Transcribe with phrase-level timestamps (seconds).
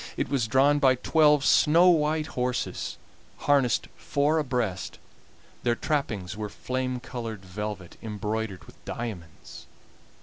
[0.17, 2.97] It was drawn by twelve snow white horses,
[3.41, 4.97] harnessed four abreast;
[5.61, 9.67] their trappings were flame colored velvet, embroidered with diamonds.